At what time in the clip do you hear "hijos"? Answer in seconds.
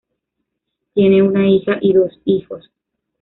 2.25-2.71